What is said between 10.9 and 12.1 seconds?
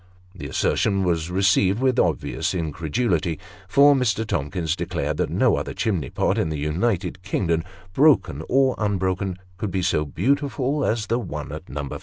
the one at No.